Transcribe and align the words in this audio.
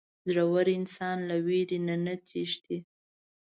•زړور 0.29 0.65
انسان 0.77 1.17
له 1.29 1.35
وېرې 1.45 1.79
نه 2.05 2.15
تښتي. 2.27 2.77